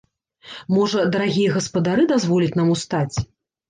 Можа, 0.77 1.05
дарагія 1.17 1.53
гаспадары 1.59 2.09
дазволяць 2.17 2.57
нам 2.61 2.77
устаць? 2.79 3.17